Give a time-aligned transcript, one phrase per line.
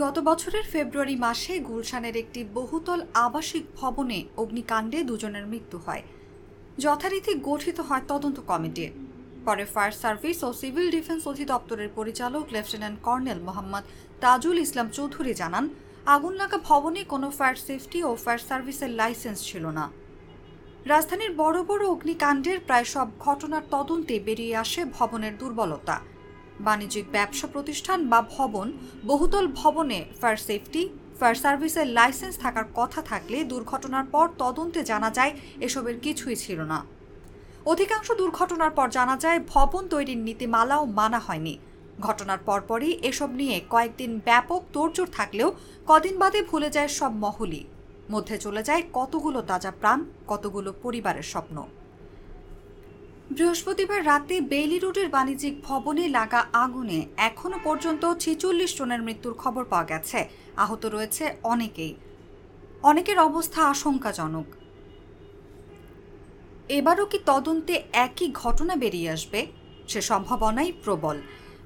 [0.00, 6.02] গত বছরের ফেব্রুয়ারি মাসে গুলশানের একটি বহুতল আবাসিক ভবনে অগ্নিকাণ্ডে দুজনের মৃত্যু হয়।
[6.84, 8.86] যথারীতি গঠিত হয় তদন্ত কমিটি।
[9.46, 13.84] পরে ফায়ার সার্ভিস ও সিভিল ডিফেন্স অধিদপ্তরের পরিচালক লেফটেন্যান্ট কর্নেল মোহাম্মদ
[14.22, 15.64] তাজুল ইসলাম চৌধুরী জানান
[16.14, 19.84] আগুন লাগা ভবনে কোনো ফায়ার সেফটি ও ফায়ার সার্ভিসের লাইসেন্স ছিল না।
[20.92, 25.96] রাজধানীর বড় বড় অগ্নিকাণ্ডের প্রায় সব ঘটনার তদন্তে বেরিয়ে আসে ভবনের দুর্বলতা।
[26.66, 28.66] বাণিজ্যিক ব্যবসা প্রতিষ্ঠান বা ভবন,
[29.06, 30.82] বহুতল ভবনে ফায়ার সেফটি,
[31.18, 35.32] ফায়ার সার্ভিসের লাইসেন্স থাকার কথা থাকলে দুর্ঘটনার পর তদন্তে জানা যায়
[35.66, 36.78] এসবের কিছুই ছিল না।
[37.72, 41.54] অধিকাংশ দুর্ঘটনার পর জানা যায় ভবন তৈরির নীতিমালাও মানা হয়নি।
[42.00, 45.48] ঘটনার পরপরই এসব নিয়ে কয়েকদিন ব্যাপক তোড়জোড় থাকলেও
[45.86, 47.62] কদিন বাদে ভুলে যায় সব মহলই।
[48.10, 51.56] মধ্যে চলে যায় কতগুলো তাজা প্রাণ, কতগুলো পরিবারের স্বপ্ন।
[53.36, 59.84] বৃহস্পতিবার রাতে বেইলি রোডের বাণিজ্যিক ভবনে লাগা আগুনে এখনও পর্যন্ত ছেচল্লিশ জনের মৃত্যুর খবর পাওয়া
[59.84, 61.94] গেছে। আহত রয়েছে অনেকেই।
[62.82, 64.44] অনেকের অবস্থা আশঙ্কাজনক।
[66.68, 69.46] এবারও কি তদন্তে একই ঘটনা বেরিয়ে আসবে?
[69.88, 71.16] সে সম্ভাবনাই প্রবল।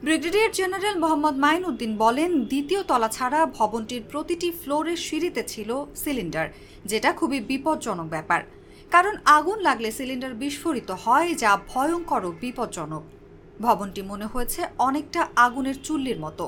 [0.02, 6.48] ব্রিগেডিয়ার জেনারেল মোহাম্মদ মাইন উদ্দিন বলেন, দ্বিতীয় তলা ছাড়া ভবনটির প্রতিটি ফ্লোরের সিঁড়িতে ছিল সিলিন্ডার,
[6.84, 8.42] যেটা খুবই বিপজ্জনক ব্যাপার।
[8.90, 13.04] কারণ আগুন লাগলে সিলিন্ডার বিস্ফোরিত হয়, যা ভয়ঙ্কর ও বিপজ্জনক।
[13.60, 16.46] ভবনটি মনে হয়েছে অনেকটা আগুনের চুল্লির মতো।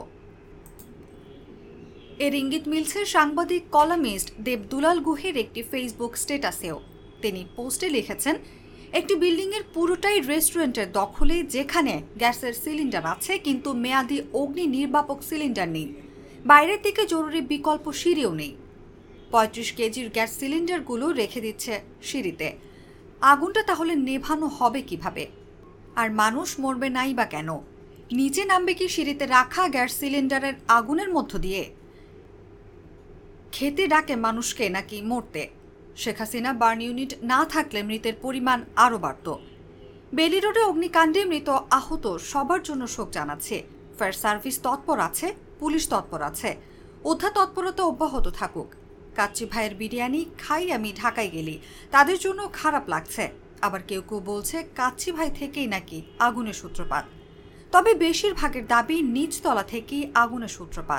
[2.24, 6.76] এর ইঙ্গিত মিলছে সাংবাদিক কলামিস্ট দেব দুলাল গুহের একটি ফেসবুক স্ট্যাটাসেও
[7.22, 8.34] তিনি পোস্টে লিখেছেন,
[8.98, 15.88] একটি বিল্ডিংয়ের পুরোটাই রেস্টুরেন্টের দখলে, যেখানে গ্যাসের সিলিন্ডার আছে, কিন্তু মেয়াদি অগ্নি নির্বাপক সিলিন্ডার নেই।
[16.46, 18.52] বাইরের দিকে জরুরি বিকল্প সিঁড়িও নেই।
[19.30, 22.52] পঁয়ত্রিশ কেজির গ্যাস সিলিন্ডারগুলো রেখে দিচ্ছে সিঁড়িতে।
[23.20, 25.26] আগুনটা তাহলে নেভানো হবে কীভাবে?
[25.96, 27.58] আর মানুষ মরবে নাই বা কেন?
[28.12, 31.74] নিচে নামবে কি সিঁড়িতে রাখা গ্যাস সিলিন্ডারের আগুনের মধ্য দিয়ে?
[33.52, 35.48] খেতে ডাকে মানুষকে নাকি মরতে?
[35.96, 39.34] শেখ হাসিনা বার্ন ইউনিট না থাকলে মৃতের পরিমাণ আরও বাড়ত।
[40.14, 43.62] বেলি রোডে অগ্নিকাণ্ডে মৃত আহত সবার জন্য শোক জানাচ্ছে।
[43.98, 46.56] ফায়ার সার্ভিস তৎপর আছে, পুলিশ তৎপর আছে।
[47.04, 48.74] উদ্ধার তৎপরতা অব্যাহত থাকুক।
[49.18, 51.56] কাচ্চি ভাইয়ের বিরিয়ানি খাই আমি ঢাকায় গেলি।
[51.94, 53.24] তাদের জন্য খারাপ লাগছে।
[53.66, 57.04] আবার কেউ কেউ বলছে কাচ্চি ভাই থেকেই নাকি আগুনের সূত্রপাত।
[57.72, 60.96] তবে বেশিরভাগের দাবি নিচতলা থেকেই আগুনের সূত্রপাত।